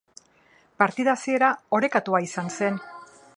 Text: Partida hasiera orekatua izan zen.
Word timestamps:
Partida 0.83 1.13
hasiera 1.17 1.51
orekatua 1.81 2.23
izan 2.29 2.51
zen. 2.57 2.81